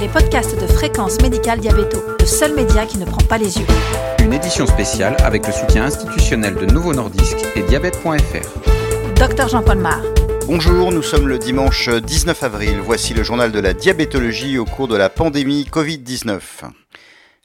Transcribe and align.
les 0.00 0.08
podcasts 0.08 0.58
de 0.58 0.66
Fréquence 0.66 1.20
Médicale 1.20 1.60
Diabéto, 1.60 1.98
le 2.18 2.24
seul 2.24 2.54
média 2.54 2.86
qui 2.86 2.96
ne 2.96 3.04
prend 3.04 3.22
pas 3.28 3.36
les 3.36 3.58
yeux. 3.58 3.66
Une 4.24 4.32
édition 4.32 4.66
spéciale 4.66 5.14
avec 5.22 5.46
le 5.46 5.52
soutien 5.52 5.84
institutionnel 5.84 6.54
de 6.54 6.64
Nouveau 6.64 6.94
Nordisk 6.94 7.36
et 7.54 7.62
diabète.fr. 7.62 9.16
Docteur 9.16 9.48
Jean-Paul 9.48 9.76
Mar. 9.76 10.00
Bonjour, 10.46 10.90
nous 10.90 11.02
sommes 11.02 11.28
le 11.28 11.38
dimanche 11.38 11.90
19 11.90 12.42
avril. 12.42 12.80
Voici 12.82 13.12
le 13.12 13.22
journal 13.22 13.52
de 13.52 13.60
la 13.60 13.74
diabétologie 13.74 14.56
au 14.56 14.64
cours 14.64 14.88
de 14.88 14.96
la 14.96 15.10
pandémie 15.10 15.68
Covid-19. 15.70 16.40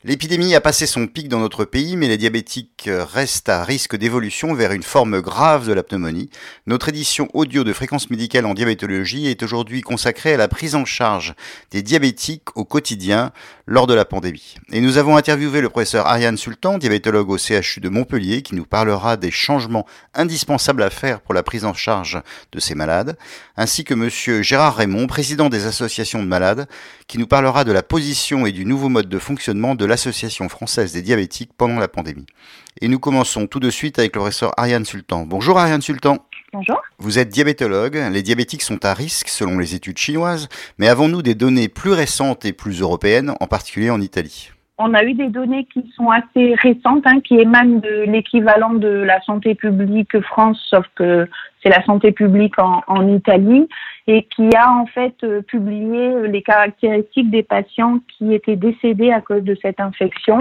L'épidémie 0.08 0.54
a 0.54 0.62
passé 0.62 0.86
son 0.86 1.08
pic 1.08 1.30
dans 1.30 1.40
notre 1.40 1.66
pays, 1.66 1.98
mais 1.98 2.08
les 2.08 2.20
diabétiques 2.20 2.88
restent 2.88 3.50
à 3.50 3.64
risque 3.64 3.96
d'évolution 3.96 4.54
vers 4.54 4.72
une 4.72 4.84
forme 4.84 5.20
grave 5.20 5.68
de 5.68 5.74
la 5.74 5.82
pneumonie. 5.82 6.30
Notre 6.68 6.90
édition 6.90 7.28
audio 7.34 7.64
de 7.64 7.74
fréquence 7.74 8.12
médicale 8.12 8.46
en 8.46 8.54
diabétologie 8.54 9.26
est 9.26 9.42
aujourd'hui 9.42 9.82
consacrée 9.82 10.36
à 10.36 10.38
la 10.38 10.48
prise 10.48 10.76
en 10.76 10.86
charge 10.86 11.34
des 11.72 11.82
diabétiques 11.82 12.56
au 12.56 12.66
quotidien 12.66 13.32
lors 13.66 13.88
de 13.88 13.96
la 13.96 14.06
pandémie. 14.06 14.58
Et 14.72 14.80
nous 14.80 15.00
avons 15.00 15.18
interviewé 15.18 15.60
le 15.60 15.70
professeur 15.70 16.06
Ariane 16.06 16.38
Sultan, 16.38 16.78
diabétologue 16.78 17.32
au 17.32 17.40
CHU 17.40 17.80
de 17.80 17.90
Montpellier, 17.90 18.44
qui 18.44 18.54
nous 18.54 18.66
parlera 18.66 19.18
des 19.18 19.32
changements 19.32 19.88
indispensables 20.14 20.84
à 20.84 20.92
faire 20.92 21.20
pour 21.20 21.34
la 21.34 21.42
prise 21.42 21.66
en 21.66 21.74
charge 21.74 22.22
de 22.52 22.60
ces 22.60 22.76
malades, 22.76 23.18
ainsi 23.58 23.84
que 23.84 23.96
monsieur 23.96 24.44
Gérard 24.44 24.76
Raymond, 24.76 25.08
président 25.08 25.50
des 25.50 25.66
associations 25.66 26.22
de 26.22 26.28
malades, 26.28 26.68
qui 27.08 27.18
nous 27.18 27.26
parlera 27.26 27.64
de 27.64 27.72
la 27.72 27.82
position 27.82 28.46
et 28.46 28.52
du 28.52 28.66
nouveau 28.66 28.90
mode 28.90 29.10
de 29.10 29.18
fonctionnement 29.18 29.74
de 29.74 29.86
la 29.86 29.95
l'Association 29.96 30.50
française 30.50 30.92
des 30.92 31.02
diabétiques 31.02 31.52
pendant 31.58 31.80
la 31.80 31.88
pandémie. 31.88 32.26
Et 32.82 32.90
nous 32.90 33.00
commençons 33.00 33.48
tout 33.48 33.62
de 33.62 33.70
suite 33.70 33.98
avec 33.98 34.14
le 34.14 34.20
professeur 34.20 34.52
Ariane 34.58 34.84
Sultan. 34.84 35.26
Bonjour 35.26 35.58
Ariane 35.58 35.82
Sultan. 35.82 36.18
Bonjour. 36.52 36.82
Vous 36.98 37.18
êtes 37.18 37.30
diabétologue. 37.30 37.98
Les 38.12 38.22
diabétiques 38.22 38.62
sont 38.62 38.84
à 38.84 38.94
risque 38.94 39.30
selon 39.30 39.58
les 39.58 39.74
études 39.74 39.98
chinoises, 39.98 40.50
mais 40.80 40.90
avons-nous 40.90 41.22
des 41.22 41.34
données 41.34 41.70
plus 41.70 41.94
récentes 41.94 42.44
et 42.44 42.52
plus 42.52 42.82
européennes, 42.82 43.32
en 43.40 43.48
particulier 43.48 43.90
en 43.90 44.02
Italie? 44.02 44.52
On 44.78 44.94
a 44.94 45.02
eu 45.06 45.14
des 45.14 45.30
données 45.30 45.66
qui 45.74 45.90
sont 45.96 46.10
assez 46.10 46.56
récentes, 46.56 47.04
hein, 47.06 47.22
qui 47.22 47.36
émanent 47.36 47.80
de 47.80 48.04
l'équivalent 48.12 48.74
de 48.74 48.90
la 48.90 49.22
santé 49.22 49.56
publique 49.56 50.20
France, 50.24 50.62
sauf 50.70 50.86
que 50.96 51.30
c'est 51.64 51.70
la 51.70 51.86
santé 51.86 52.12
publique 52.12 52.60
en, 52.60 52.82
en, 52.88 53.08
Italie, 53.08 53.70
et 54.08 54.24
qui 54.24 54.50
a 54.56 54.72
en 54.72 54.86
fait 54.86 55.16
euh, 55.24 55.42
publié 55.42 56.28
les 56.28 56.42
caractéristiques 56.42 57.32
des 57.32 57.44
patients 57.44 58.00
qui 58.08 58.34
étaient 58.34 58.56
décédés 58.56 59.12
à 59.12 59.22
cause 59.22 59.44
de 59.44 59.58
cette 59.62 59.80
infection. 59.80 60.38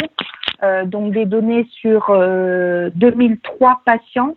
Euh, 0.62 0.84
donc 0.84 1.12
des 1.12 1.24
données 1.24 1.66
sur 1.80 2.10
euh, 2.10 2.90
2003 2.94 3.82
patients. 3.84 4.36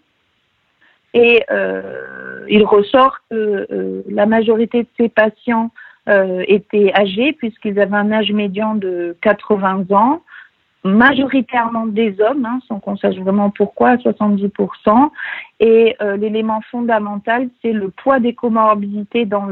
Et 1.13 1.43
euh, 1.51 2.45
il 2.49 2.63
ressort 2.65 3.17
que 3.29 3.67
euh, 3.71 4.03
la 4.09 4.25
majorité 4.25 4.83
de 4.83 4.89
ces 4.97 5.09
patients 5.09 5.71
étaient 6.47 6.93
âgés 6.97 7.33
puisqu'ils 7.33 7.77
avaient 7.81 7.97
un 7.97 8.13
âge 8.13 8.31
médian 8.31 8.75
de 8.75 9.17
80 9.21 9.87
ans 9.91 10.21
majoritairement 10.87 11.85
des 11.85 12.19
hommes, 12.21 12.45
hein, 12.45 12.59
sans 12.67 12.79
qu'on 12.79 12.97
sache 12.97 13.15
vraiment 13.17 13.49
pourquoi, 13.49 13.89
à 13.91 13.95
70%. 13.97 15.11
Et 15.59 15.95
euh, 16.01 16.17
l'élément 16.17 16.61
fondamental, 16.71 17.49
c'est 17.61 17.73
le 17.73 17.89
poids 17.89 18.19
des 18.19 18.33
comorbidités 18.33 19.25
dans 19.25 19.47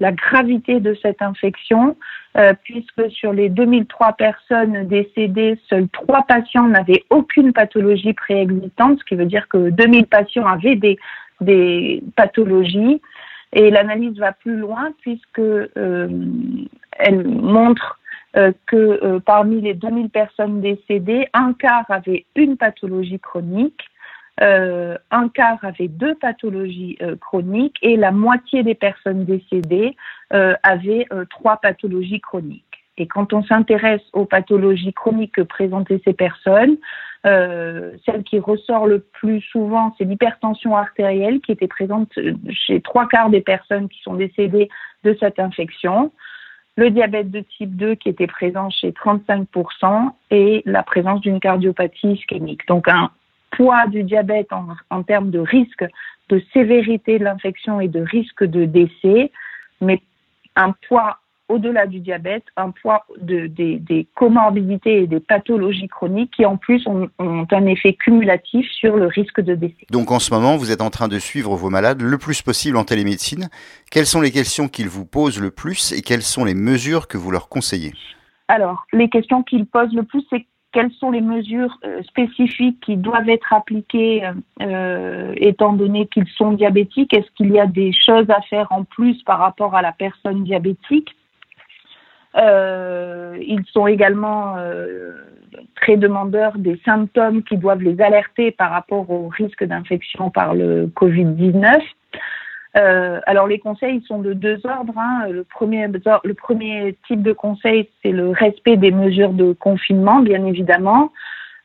la 0.00 0.12
gravité 0.12 0.80
de 0.80 0.96
cette 1.02 1.22
infection, 1.22 1.96
euh, 2.36 2.52
puisque 2.64 3.10
sur 3.10 3.32
les 3.32 3.48
2003 3.48 4.12
personnes 4.12 4.86
décédées, 4.86 5.58
seuls 5.68 5.88
trois 5.88 6.22
patients 6.22 6.68
n'avaient 6.68 7.04
aucune 7.10 7.52
pathologie 7.52 8.12
préexistante, 8.12 8.98
ce 8.98 9.04
qui 9.04 9.14
veut 9.14 9.26
dire 9.26 9.48
que 9.48 9.70
2000 9.70 10.06
patients 10.06 10.46
avaient 10.46 10.76
des, 10.76 10.98
pathologies. 12.16 13.00
Et 13.52 13.70
l'analyse 13.70 14.18
va 14.18 14.32
plus 14.32 14.56
loin 14.56 14.90
puisque 15.00 15.38
euh, 15.38 16.08
elle 16.98 17.26
montre 17.26 17.98
que 18.34 18.76
euh, 18.76 19.20
parmi 19.20 19.60
les 19.60 19.74
2000 19.74 20.10
personnes 20.10 20.60
décédées, 20.60 21.28
un 21.32 21.52
quart 21.54 21.86
avait 21.88 22.26
une 22.34 22.56
pathologie 22.56 23.20
chronique, 23.20 23.82
euh, 24.42 24.98
un 25.10 25.28
quart 25.28 25.58
avait 25.62 25.88
deux 25.88 26.14
pathologies 26.14 26.98
chroniques 27.20 27.78
et 27.80 27.96
la 27.96 28.12
moitié 28.12 28.62
des 28.62 28.74
personnes 28.74 29.24
décédées 29.24 29.96
avaient 30.30 31.06
trois 31.30 31.56
pathologies 31.56 32.20
chroniques. 32.20 32.62
Et 32.98 33.06
quand 33.06 33.32
on 33.32 33.42
s'intéresse 33.42 34.02
aux 34.12 34.26
pathologies 34.26 34.92
chroniques 34.92 35.36
que 35.36 35.42
présentaient 35.42 36.02
ces 36.04 36.12
personnes, 36.12 36.76
celle 37.24 38.24
qui 38.26 38.38
ressort 38.38 38.86
le 38.86 39.00
plus 39.00 39.40
souvent, 39.40 39.94
c'est 39.96 40.04
l'hypertension 40.04 40.76
artérielle 40.76 41.40
qui 41.40 41.52
était 41.52 41.66
présente 41.66 42.12
chez 42.50 42.82
trois 42.82 43.08
quarts 43.08 43.30
des 43.30 43.40
personnes 43.40 43.88
qui 43.88 44.02
sont 44.02 44.14
décédées 44.14 44.68
de 45.04 45.16
cette 45.18 45.38
infection 45.38 46.12
le 46.76 46.90
diabète 46.90 47.30
de 47.30 47.40
type 47.40 47.74
2 47.76 47.94
qui 47.94 48.08
était 48.08 48.26
présent 48.26 48.70
chez 48.70 48.90
35% 48.92 50.10
et 50.30 50.62
la 50.66 50.82
présence 50.82 51.20
d'une 51.22 51.40
cardiopathie 51.40 52.12
ischémique. 52.12 52.66
Donc 52.68 52.88
un 52.88 53.10
poids 53.50 53.86
du 53.86 54.02
diabète 54.02 54.52
en, 54.52 54.68
en 54.90 55.02
termes 55.02 55.30
de 55.30 55.38
risque 55.38 55.84
de 56.28 56.42
sévérité 56.52 57.18
de 57.18 57.24
l'infection 57.24 57.80
et 57.80 57.88
de 57.88 58.00
risque 58.00 58.44
de 58.44 58.64
décès, 58.64 59.30
mais 59.80 60.02
un 60.56 60.72
poids 60.88 61.18
au-delà 61.48 61.86
du 61.86 62.00
diabète, 62.00 62.44
un 62.56 62.70
poids 62.70 63.06
de, 63.20 63.46
des, 63.46 63.78
des, 63.78 64.06
comorbidités 64.16 65.02
et 65.02 65.06
des 65.06 65.20
pathologies 65.20 65.88
chroniques 65.88 66.32
qui 66.34 66.44
en 66.44 66.56
plus 66.56 66.86
ont, 66.86 67.08
ont, 67.18 67.46
un 67.50 67.66
effet 67.66 67.94
cumulatif 67.94 68.66
sur 68.72 68.96
le 68.96 69.06
risque 69.06 69.40
de 69.40 69.54
décès. 69.54 69.86
Donc 69.90 70.10
en 70.10 70.18
ce 70.18 70.32
moment, 70.32 70.56
vous 70.56 70.72
êtes 70.72 70.82
en 70.82 70.90
train 70.90 71.08
de 71.08 71.18
suivre 71.18 71.54
vos 71.54 71.70
malades 71.70 72.02
le 72.02 72.18
plus 72.18 72.42
possible 72.42 72.76
en 72.76 72.84
télémédecine. 72.84 73.48
Quelles 73.90 74.06
sont 74.06 74.20
les 74.20 74.32
questions 74.32 74.68
qu'ils 74.68 74.88
vous 74.88 75.06
posent 75.06 75.40
le 75.40 75.50
plus 75.50 75.92
et 75.92 76.02
quelles 76.02 76.22
sont 76.22 76.44
les 76.44 76.54
mesures 76.54 77.06
que 77.06 77.16
vous 77.16 77.30
leur 77.30 77.48
conseillez? 77.48 77.92
Alors, 78.48 78.86
les 78.92 79.08
questions 79.08 79.42
qu'ils 79.42 79.66
posent 79.66 79.94
le 79.94 80.02
plus, 80.02 80.24
c'est 80.30 80.46
quelles 80.72 80.92
sont 80.92 81.10
les 81.10 81.20
mesures 81.20 81.78
euh, 81.84 82.02
spécifiques 82.02 82.80
qui 82.84 82.96
doivent 82.96 83.28
être 83.28 83.52
appliquées 83.52 84.28
euh, 84.60 85.32
étant 85.36 85.72
donné 85.72 86.06
qu'ils 86.06 86.28
sont 86.36 86.52
diabétiques? 86.52 87.14
Est-ce 87.14 87.30
qu'il 87.36 87.52
y 87.52 87.60
a 87.60 87.66
des 87.66 87.92
choses 87.92 88.28
à 88.28 88.42
faire 88.42 88.66
en 88.70 88.84
plus 88.84 89.22
par 89.22 89.38
rapport 89.38 89.74
à 89.74 89.80
la 89.80 89.92
personne 89.92 90.44
diabétique? 90.44 91.14
euh, 91.14 91.25
ils 92.36 93.64
sont 93.72 93.86
également 93.86 94.56
euh, 94.58 95.12
très 95.76 95.96
demandeurs 95.96 96.58
des 96.58 96.80
symptômes 96.84 97.42
qui 97.42 97.56
doivent 97.56 97.82
les 97.82 98.00
alerter 98.00 98.50
par 98.50 98.70
rapport 98.70 99.10
au 99.10 99.28
risque 99.28 99.64
d'infection 99.64 100.30
par 100.30 100.54
le 100.54 100.86
Covid-19. 100.86 101.80
Euh, 102.76 103.20
alors 103.26 103.46
les 103.46 103.58
conseils 103.58 104.02
sont 104.06 104.18
de 104.18 104.32
deux 104.32 104.60
ordres. 104.66 104.98
Hein. 104.98 105.28
Le, 105.30 105.44
premier, 105.44 105.86
le 105.88 106.34
premier 106.34 106.96
type 107.06 107.22
de 107.22 107.32
conseil, 107.32 107.88
c'est 108.02 108.12
le 108.12 108.30
respect 108.30 108.76
des 108.76 108.90
mesures 108.90 109.32
de 109.32 109.52
confinement, 109.52 110.20
bien 110.20 110.44
évidemment, 110.44 111.12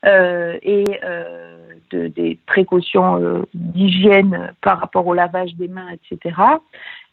euh, 0.06 0.58
et 0.64 0.86
euh, 1.04 1.68
de, 1.92 2.08
des 2.08 2.40
précautions 2.46 3.22
euh, 3.22 3.42
d'hygiène 3.54 4.54
par 4.62 4.80
rapport 4.80 5.06
au 5.06 5.14
lavage 5.14 5.54
des 5.56 5.68
mains, 5.68 5.90
etc. 5.90 6.36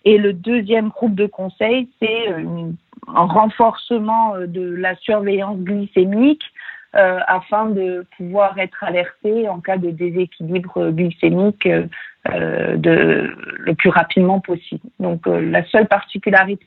Et 0.08 0.16
le 0.16 0.32
deuxième 0.32 0.88
groupe 0.88 1.14
de 1.14 1.26
conseils, 1.26 1.86
c'est 2.00 2.28
une 2.30 2.76
un 3.14 3.26
renforcement 3.26 4.34
euh, 4.34 4.46
de 4.46 4.62
la 4.62 4.96
surveillance 4.96 5.58
glycémique 5.58 6.42
euh, 6.94 7.20
afin 7.26 7.66
de 7.66 8.06
pouvoir 8.16 8.58
être 8.58 8.82
alerté 8.82 9.48
en 9.50 9.60
cas 9.60 9.76
de 9.76 9.90
déséquilibre 9.90 10.90
glycémique 10.92 11.66
euh, 11.66 12.76
de, 12.76 13.34
le 13.58 13.74
plus 13.74 13.90
rapidement 13.90 14.40
possible. 14.40 14.88
Donc 14.98 15.26
la 15.26 15.62
seule 15.66 15.88
particularité 15.88 16.64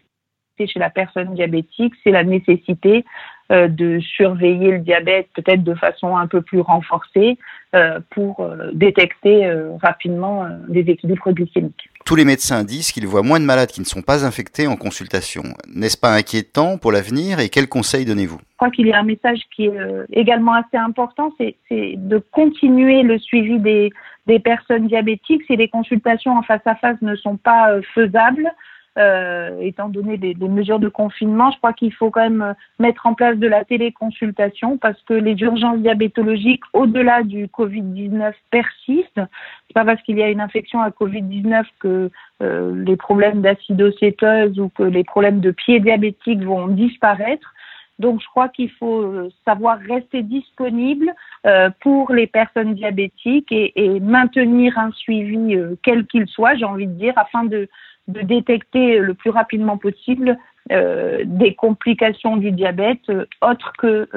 chez 0.67 0.79
la 0.79 0.89
personne 0.89 1.33
diabétique, 1.33 1.93
c'est 2.03 2.11
la 2.11 2.23
nécessité 2.23 3.05
euh, 3.51 3.67
de 3.67 3.99
surveiller 3.99 4.71
le 4.71 4.79
diabète 4.79 5.27
peut-être 5.33 5.63
de 5.63 5.73
façon 5.75 6.15
un 6.15 6.27
peu 6.27 6.41
plus 6.41 6.61
renforcée 6.61 7.37
euh, 7.75 7.99
pour 8.11 8.39
euh, 8.39 8.71
détecter 8.73 9.51
rapidement 9.81 10.47
des 10.67 10.81
équilibres 10.81 11.31
glycémiques. 11.31 11.90
Tous 12.05 12.15
les 12.15 12.25
médecins 12.25 12.63
disent 12.63 12.91
qu'ils 12.91 13.07
voient 13.07 13.23
moins 13.23 13.39
de 13.39 13.45
malades 13.45 13.69
qui 13.69 13.79
ne 13.79 13.85
sont 13.85 14.01
pas 14.01 14.25
infectés 14.25 14.67
en 14.67 14.75
consultation. 14.75 15.43
N'est-ce 15.73 15.97
pas 15.97 16.13
inquiétant 16.13 16.77
pour 16.77 16.91
l'avenir 16.91 17.39
et 17.39 17.49
quels 17.49 17.69
conseils 17.69 18.05
donnez-vous? 18.05 18.39
Je 18.39 18.57
crois 18.57 18.71
qu'il 18.71 18.87
y 18.87 18.93
a 18.93 18.99
un 18.99 19.03
message 19.03 19.39
qui 19.55 19.65
est 19.65 19.77
également 20.11 20.53
assez 20.53 20.77
important, 20.77 21.33
c'est 21.37 21.55
de 21.69 22.17
continuer 22.31 23.01
le 23.03 23.17
suivi 23.17 23.59
des, 23.59 23.91
des 24.27 24.39
personnes 24.39 24.87
diabétiques 24.87 25.41
si 25.47 25.55
les 25.55 25.67
consultations 25.67 26.37
en 26.37 26.43
face 26.43 26.61
à 26.65 26.75
face 26.75 27.01
ne 27.01 27.15
sont 27.15 27.37
pas 27.37 27.69
faisables 27.93 28.51
euh, 28.97 29.57
étant 29.61 29.89
donné 29.89 30.17
les, 30.17 30.33
les, 30.33 30.49
mesures 30.49 30.79
de 30.79 30.89
confinement, 30.89 31.49
je 31.51 31.57
crois 31.57 31.73
qu'il 31.73 31.93
faut 31.93 32.09
quand 32.09 32.21
même 32.21 32.41
euh, 32.41 32.53
mettre 32.79 33.05
en 33.05 33.13
place 33.13 33.37
de 33.37 33.47
la 33.47 33.63
téléconsultation 33.63 34.77
parce 34.77 35.01
que 35.03 35.13
les 35.13 35.39
urgences 35.41 35.79
diabétologiques 35.79 36.63
au-delà 36.73 37.23
du 37.23 37.47
Covid-19 37.47 38.33
persistent. 38.49 39.21
C'est 39.67 39.73
pas 39.73 39.85
parce 39.85 40.01
qu'il 40.01 40.17
y 40.17 40.23
a 40.23 40.29
une 40.29 40.41
infection 40.41 40.81
à 40.81 40.89
Covid-19 40.89 41.63
que 41.79 42.11
euh, 42.41 42.83
les 42.83 42.97
problèmes 42.97 43.41
d'acidocétose 43.41 44.59
ou 44.59 44.69
que 44.69 44.83
les 44.83 45.03
problèmes 45.03 45.39
de 45.39 45.51
pied 45.51 45.79
diabétique 45.79 46.43
vont 46.43 46.67
disparaître. 46.67 47.53
Donc, 48.01 48.19
je 48.19 48.27
crois 48.27 48.49
qu'il 48.49 48.71
faut 48.71 49.03
euh, 49.03 49.29
savoir 49.45 49.77
rester 49.79 50.23
disponible 50.23 51.13
euh, 51.45 51.69
pour 51.81 52.11
les 52.11 52.25
personnes 52.25 52.73
diabétiques 52.73 53.51
et, 53.51 53.71
et 53.75 53.99
maintenir 53.99 54.77
un 54.79 54.91
suivi, 54.91 55.55
euh, 55.55 55.75
quel 55.83 56.07
qu'il 56.07 56.27
soit, 56.27 56.55
j'ai 56.55 56.65
envie 56.65 56.87
de 56.87 56.93
dire, 56.93 57.13
afin 57.15 57.43
de, 57.43 57.69
de 58.07 58.21
détecter 58.21 58.99
le 58.99 59.13
plus 59.13 59.29
rapidement 59.29 59.77
possible 59.77 60.37
des 60.69 61.55
complications 61.55 62.37
du 62.37 62.51
diabète 62.51 63.01
autres 63.41 63.73
que 63.79 64.07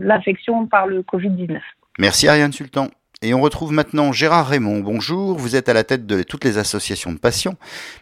l'infection 0.00 0.66
par 0.66 0.86
le 0.86 1.00
Covid-19. 1.00 1.58
Merci 1.98 2.28
Ariane 2.28 2.52
Sultan. 2.52 2.88
Et 3.22 3.32
on 3.32 3.40
retrouve 3.40 3.72
maintenant 3.72 4.12
Gérard 4.12 4.48
Raymond. 4.48 4.80
Bonjour, 4.80 5.38
vous 5.38 5.56
êtes 5.56 5.70
à 5.70 5.72
la 5.72 5.82
tête 5.82 6.04
de 6.04 6.22
toutes 6.22 6.44
les 6.44 6.58
associations 6.58 7.10
de 7.10 7.18
patients, 7.18 7.54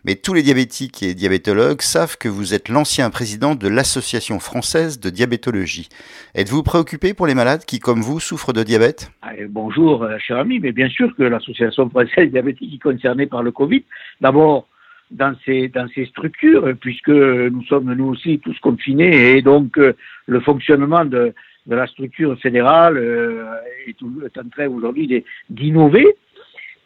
mais 0.05 0.17
tous 0.17 0.35
les 0.35 0.43
diabétiques 0.43 1.01
et 1.05 1.15
diabétologues 1.15 1.81
savent 1.81 2.19
que 2.19 2.29
vous 2.29 2.55
êtes 2.55 2.69
l'ancien 2.69 3.09
président 3.09 3.55
de 3.55 3.69
l'Association 3.69 4.41
française 4.41 4.99
de 4.99 5.11
diabétologie. 5.11 5.89
Êtes-vous 6.35 6.65
préoccupé 6.65 7.15
pour 7.15 7.29
les 7.29 7.37
malades 7.37 7.65
qui, 7.65 7.79
comme 7.79 8.01
vous, 8.01 8.19
souffrent 8.19 8.53
de 8.53 8.65
diabète? 8.65 9.13
Ah, 9.23 9.31
Bonjour, 9.49 10.03
euh, 10.03 10.19
cher 10.19 10.39
ami, 10.39 10.59
mais 10.59 10.73
bien 10.73 10.89
sûr 10.89 11.15
que 11.15 11.23
l'Association 11.23 11.89
française 11.89 12.33
diabétique 12.33 12.75
est 12.75 12.83
concernée 12.83 13.27
par 13.27 13.45
le 13.45 13.53
Covid. 13.53 13.85
D'abord, 14.21 14.67
dans 15.13 15.35
ces, 15.45 15.69
dans 15.69 15.89
ces 15.95 16.07
structures, 16.07 16.73
puisque 16.81 17.09
nous 17.09 17.63
sommes 17.65 17.93
nous 17.93 18.07
aussi 18.07 18.39
tous 18.39 18.59
confinés, 18.61 19.37
et 19.37 19.43
donc 19.43 19.79
euh, 19.79 19.93
le 20.27 20.41
fonctionnement 20.41 21.05
de, 21.05 21.35
de 21.67 21.75
la 21.75 21.87
structure 21.87 22.39
fédérale 22.39 22.97
euh, 22.97 23.55
est, 23.87 24.39
en 24.39 24.49
train 24.49 24.69
aujourd'hui 24.69 25.25
d'innover. 25.49 26.07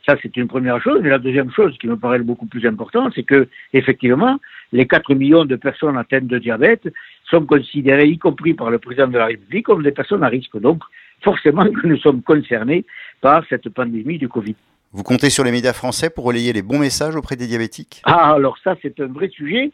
Ça, 0.07 0.17
c'est 0.23 0.37
une 0.37 0.47
première 0.47 0.81
chose. 0.81 1.05
Et 1.05 1.09
la 1.09 1.19
deuxième 1.19 1.51
chose 1.51 1.77
qui 1.79 1.89
me 1.89 1.97
paraît 1.97 2.21
beaucoup 2.21 2.47
plus 2.47 2.65
importante, 2.65 3.13
c'est 3.17 3.25
que, 3.25 3.49
effectivement, 3.73 4.39
les 4.73 4.87
4 4.87 5.15
millions 5.15 5.45
de 5.45 5.57
personnes 5.57 5.97
atteintes 5.97 6.29
de 6.29 6.39
diabète 6.39 6.89
sont 7.29 7.45
considérées, 7.45 8.07
y 8.07 8.19
compris 8.19 8.55
par 8.55 8.71
le 8.71 8.79
président 8.79 9.09
de 9.09 9.19
la 9.19 9.27
République, 9.27 9.67
comme 9.67 9.83
des 9.83 9.91
personnes 9.91 10.23
à 10.23 10.29
risque. 10.29 10.59
Donc, 10.61 10.83
forcément 11.23 11.65
nous 11.85 11.97
sommes 11.99 12.23
concernés 12.23 12.85
par 13.21 13.45
cette 13.49 13.69
pandémie 13.71 14.19
du 14.19 14.29
Covid. 14.29 14.55
Vous 14.97 15.03
comptez 15.03 15.29
sur 15.29 15.45
les 15.45 15.53
médias 15.53 15.75
français 15.75 16.09
pour 16.09 16.25
relayer 16.25 16.55
les 16.55 16.63
bons 16.63 16.79
messages 16.79 17.15
auprès 17.17 17.37
des 17.37 17.47
diabétiques? 17.47 18.01
Ah, 18.05 18.33
alors 18.33 18.57
ça, 18.65 18.77
c'est 18.81 18.99
un 18.99 19.09
vrai 19.09 19.29
sujet, 19.29 19.71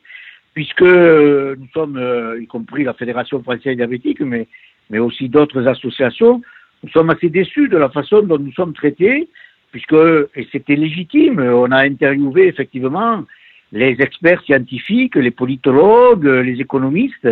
puisque 0.53 0.83
nous 0.83 1.69
sommes, 1.73 1.97
euh, 1.97 2.43
y 2.43 2.49
compris 2.49 2.83
la 2.83 2.93
Fédération 2.93 3.41
française 3.41 3.77
diabétique, 3.77 4.21
mais 4.21 4.49
mais 4.91 4.99
aussi 4.99 5.29
d'autres 5.29 5.69
associations, 5.69 6.43
nous 6.83 6.91
sommes 6.91 7.11
assez 7.11 7.29
déçus 7.29 7.69
de 7.69 7.77
la 7.77 7.89
façon 7.89 8.23
dont 8.23 8.37
nous 8.37 8.53
sommes 8.53 8.73
traités, 8.73 9.29
puisque, 9.71 9.95
et 10.35 10.49
c'était 10.51 10.75
légitime, 10.75 11.39
on 11.39 11.71
a 11.71 11.87
interviewé 11.87 12.49
effectivement 12.49 13.23
les 13.71 13.97
experts 14.01 14.43
scientifiques, 14.43 15.15
les 15.15 15.31
politologues, 15.31 16.27
les 16.27 16.61
économistes 16.61 17.29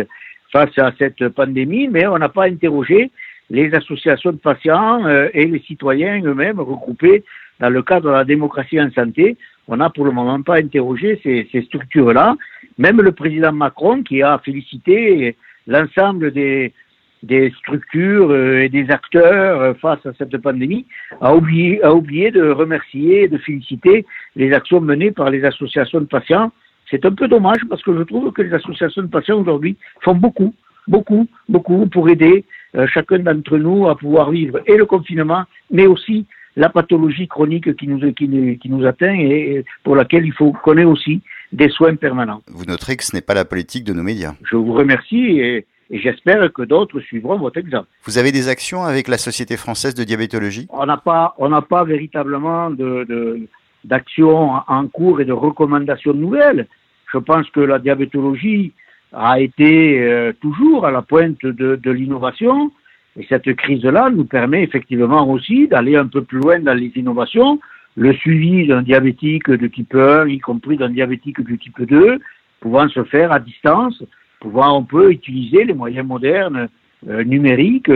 face 0.49 0.77
à 0.77 0.93
cette 0.97 1.27
pandémie, 1.27 1.89
mais 1.89 2.07
on 2.07 2.17
n'a 2.17 2.29
pas 2.29 2.45
interrogé 2.45 3.11
les 3.49 3.73
associations 3.73 4.31
de 4.31 4.37
patients 4.37 5.05
euh, 5.05 5.27
et 5.33 5.45
les 5.45 5.59
citoyens 5.59 6.23
eux-mêmes 6.23 6.61
regroupés 6.61 7.25
dans 7.61 7.69
le 7.69 7.81
cadre 7.83 8.09
de 8.09 8.13
la 8.13 8.25
démocratie 8.25 8.81
en 8.81 8.91
santé. 8.91 9.37
On 9.67 9.77
n'a 9.77 9.89
pour 9.89 10.03
le 10.03 10.11
moment 10.11 10.41
pas 10.41 10.57
interrogé 10.57 11.19
ces, 11.23 11.61
structures-là. 11.61 12.35
Même 12.77 12.99
le 13.01 13.11
président 13.11 13.53
Macron, 13.53 14.03
qui 14.03 14.21
a 14.23 14.39
félicité 14.39 15.37
l'ensemble 15.67 16.31
des, 16.31 16.73
des 17.21 17.51
structures 17.59 18.31
euh, 18.31 18.63
et 18.63 18.69
des 18.69 18.89
acteurs 18.89 19.61
euh, 19.61 19.73
face 19.75 20.03
à 20.05 20.11
cette 20.17 20.35
pandémie, 20.37 20.87
a 21.21 21.35
oublié, 21.35 21.81
a 21.83 21.93
oublié 21.93 22.31
de 22.31 22.49
remercier 22.49 23.23
et 23.23 23.27
de 23.27 23.37
féliciter 23.37 24.05
les 24.35 24.51
actions 24.53 24.81
menées 24.81 25.11
par 25.11 25.29
les 25.29 25.45
associations 25.45 26.01
de 26.01 26.05
patients. 26.05 26.51
C'est 26.89 27.05
un 27.05 27.13
peu 27.13 27.27
dommage 27.27 27.61
parce 27.69 27.83
que 27.83 27.95
je 27.95 28.03
trouve 28.03 28.31
que 28.31 28.41
les 28.41 28.53
associations 28.53 29.03
de 29.03 29.07
patients 29.07 29.39
aujourd'hui 29.39 29.77
font 30.01 30.15
beaucoup, 30.15 30.53
beaucoup, 30.87 31.27
beaucoup 31.47 31.85
pour 31.85 32.09
aider 32.09 32.43
euh, 32.75 32.87
chacun 32.87 33.19
d'entre 33.19 33.57
nous 33.57 33.87
à 33.87 33.95
pouvoir 33.95 34.31
vivre 34.31 34.59
et 34.65 34.75
le 34.75 34.85
confinement, 34.85 35.43
mais 35.69 35.85
aussi 35.85 36.25
la 36.55 36.69
pathologie 36.69 37.27
chronique 37.27 37.75
qui 37.75 37.87
nous, 37.87 37.99
qui, 38.13 38.57
qui 38.57 38.69
nous 38.69 38.85
atteint 38.85 39.13
et 39.13 39.63
pour 39.83 39.95
laquelle 39.95 40.25
il 40.25 40.33
faut 40.33 40.51
qu'on 40.51 40.77
ait 40.77 40.83
aussi 40.85 41.21
des 41.51 41.69
soins 41.69 41.95
permanents. 41.95 42.41
Vous 42.47 42.65
noterez 42.65 42.97
que 42.97 43.03
ce 43.03 43.15
n'est 43.15 43.21
pas 43.21 43.33
la 43.33 43.45
politique 43.45 43.83
de 43.83 43.93
nos 43.93 44.03
médias. 44.03 44.33
Je 44.49 44.55
vous 44.55 44.73
remercie 44.73 45.39
et 45.39 45.65
et 45.93 45.99
j'espère 45.99 46.51
que 46.53 46.61
d'autres 46.61 47.01
suivront 47.01 47.37
votre 47.37 47.57
exemple. 47.57 47.87
Vous 48.05 48.17
avez 48.17 48.31
des 48.31 48.47
actions 48.47 48.83
avec 48.83 49.09
la 49.09 49.17
Société 49.17 49.57
française 49.57 49.93
de 49.93 50.05
diabétologie? 50.05 50.67
On 50.69 50.85
n'a 50.85 50.95
pas, 50.95 51.35
on 51.37 51.49
n'a 51.49 51.61
pas 51.61 51.83
véritablement 51.83 52.69
de, 52.69 53.45
d'actions 53.83 54.51
en 54.65 54.87
cours 54.87 55.19
et 55.19 55.25
de 55.25 55.33
recommandations 55.33 56.13
nouvelles. 56.13 56.67
Je 57.11 57.17
pense 57.17 57.49
que 57.49 57.59
la 57.59 57.77
diabétologie 57.77 58.71
a 59.11 59.41
été 59.41 59.99
euh, 59.99 60.31
toujours 60.39 60.85
à 60.85 60.91
la 60.91 61.01
pointe 61.01 61.45
de, 61.45 61.75
de 61.75 61.91
l'innovation. 61.91 62.71
Et 63.19 63.25
cette 63.27 63.53
crise-là 63.55 64.09
nous 64.09 64.25
permet 64.25 64.63
effectivement 64.63 65.29
aussi 65.29 65.67
d'aller 65.67 65.95
un 65.95 66.07
peu 66.07 66.23
plus 66.23 66.39
loin 66.39 66.59
dans 66.59 66.73
les 66.73 66.91
innovations. 66.95 67.59
Le 67.95 68.13
suivi 68.13 68.67
d'un 68.67 68.81
diabétique 68.81 69.49
de 69.49 69.67
type 69.67 69.95
1, 69.95 70.27
y 70.27 70.39
compris 70.39 70.77
d'un 70.77 70.89
diabétique 70.89 71.41
du 71.41 71.57
type 71.57 71.81
2, 71.81 72.19
pouvant 72.61 72.87
se 72.87 73.03
faire 73.03 73.31
à 73.31 73.39
distance 73.39 74.01
pouvoir, 74.41 74.75
on 74.75 74.83
peut 74.83 75.11
utiliser 75.11 75.63
les 75.63 75.73
moyens 75.73 76.05
modernes 76.05 76.67
euh, 77.07 77.23
numériques 77.23 77.91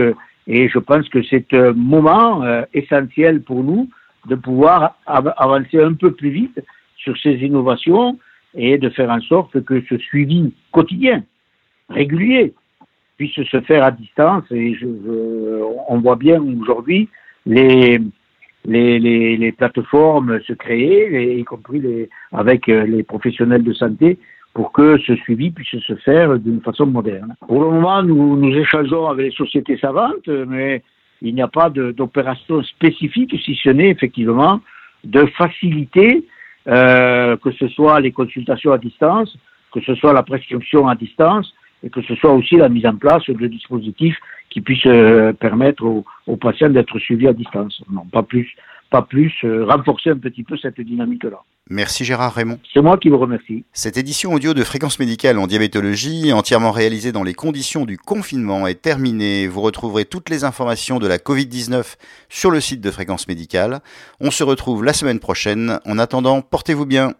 et 0.46 0.68
je 0.68 0.78
pense 0.78 1.06
que 1.10 1.22
c'est 1.24 1.52
un 1.52 1.72
moment 1.72 2.42
euh, 2.42 2.62
essentiel 2.72 3.42
pour 3.42 3.62
nous 3.62 3.90
de 4.26 4.36
pouvoir 4.36 4.98
avancer 5.06 5.80
un 5.80 5.92
peu 5.92 6.12
plus 6.12 6.30
vite 6.30 6.60
sur 6.96 7.16
ces 7.18 7.34
innovations 7.34 8.18
et 8.54 8.78
de 8.78 8.88
faire 8.88 9.10
en 9.10 9.20
sorte 9.20 9.62
que 9.64 9.82
ce 9.88 9.98
suivi 9.98 10.52
quotidien, 10.72 11.22
régulier, 11.90 12.54
puisse 13.16 13.34
se 13.34 13.60
faire 13.62 13.84
à 13.84 13.90
distance. 13.90 14.44
Et 14.50 14.74
je, 14.74 14.86
on 15.88 15.98
voit 15.98 16.16
bien 16.16 16.40
aujourd'hui 16.42 17.08
les, 17.46 18.00
les, 18.64 18.98
les, 18.98 19.52
plateformes 19.52 20.40
se 20.42 20.52
créer, 20.52 21.38
y 21.38 21.44
compris 21.44 21.80
les, 21.80 22.08
avec 22.32 22.66
les 22.66 23.02
professionnels 23.02 23.62
de 23.62 23.72
santé, 23.72 24.18
pour 24.54 24.72
que 24.72 24.98
ce 24.98 25.14
suivi 25.16 25.50
puisse 25.50 25.78
se 25.82 25.94
faire 25.96 26.38
d'une 26.38 26.60
façon 26.60 26.86
moderne. 26.86 27.36
Pour 27.46 27.60
le 27.62 27.70
moment, 27.70 28.02
nous, 28.02 28.36
nous 28.36 28.56
échangeons 28.56 29.06
avec 29.06 29.26
les 29.26 29.36
sociétés 29.36 29.76
savantes, 29.78 30.26
mais 30.28 30.82
il 31.22 31.34
n'y 31.34 31.42
a 31.42 31.48
pas 31.48 31.70
d'opération 31.70 32.62
spécifique, 32.62 33.34
si 33.44 33.54
ce 33.62 33.70
n'est 33.70 33.90
effectivement 33.90 34.60
de 35.04 35.26
faciliter 35.36 36.24
euh, 36.68 37.36
que 37.36 37.52
ce 37.52 37.68
soit 37.68 38.00
les 38.00 38.12
consultations 38.12 38.72
à 38.72 38.78
distance, 38.78 39.36
que 39.72 39.80
ce 39.80 39.94
soit 39.94 40.12
la 40.12 40.22
prescription 40.22 40.88
à 40.88 40.94
distance, 40.94 41.52
et 41.86 41.90
que 41.90 42.02
ce 42.02 42.16
soit 42.16 42.32
aussi 42.32 42.56
la 42.56 42.68
mise 42.68 42.84
en 42.84 42.96
place 42.96 43.22
de 43.28 43.46
dispositifs 43.46 44.18
qui 44.50 44.60
puissent 44.60 44.86
euh, 44.86 45.32
permettre 45.32 45.84
aux, 45.84 46.04
aux 46.26 46.36
patients 46.36 46.68
d'être 46.68 46.98
suivis 46.98 47.28
à 47.28 47.32
distance. 47.32 47.80
Non, 47.88 48.04
pas 48.04 48.24
plus 48.24 48.56
pas 48.90 49.02
plus, 49.02 49.32
euh, 49.44 49.64
renforcer 49.64 50.10
un 50.10 50.18
petit 50.18 50.42
peu 50.42 50.56
cette 50.56 50.80
dynamique-là. 50.80 51.42
Merci 51.68 52.04
Gérard 52.04 52.32
Raymond. 52.32 52.60
C'est 52.72 52.80
moi 52.80 52.96
qui 52.96 53.08
vous 53.08 53.18
remercie. 53.18 53.64
Cette 53.72 53.96
édition 53.96 54.32
audio 54.32 54.54
de 54.54 54.62
Fréquence 54.62 55.00
médicale 55.00 55.36
en 55.38 55.48
diabétologie, 55.48 56.32
entièrement 56.32 56.70
réalisée 56.70 57.10
dans 57.10 57.24
les 57.24 57.34
conditions 57.34 57.84
du 57.84 57.98
confinement, 57.98 58.68
est 58.68 58.80
terminée. 58.80 59.48
Vous 59.48 59.62
retrouverez 59.62 60.04
toutes 60.04 60.30
les 60.30 60.44
informations 60.44 61.00
de 61.00 61.08
la 61.08 61.18
Covid-19 61.18 61.96
sur 62.28 62.52
le 62.52 62.60
site 62.60 62.80
de 62.80 62.90
Fréquence 62.92 63.26
médicale. 63.26 63.80
On 64.20 64.30
se 64.30 64.44
retrouve 64.44 64.84
la 64.84 64.92
semaine 64.92 65.18
prochaine. 65.18 65.80
En 65.86 65.98
attendant, 65.98 66.40
portez-vous 66.40 66.86
bien. 66.86 67.14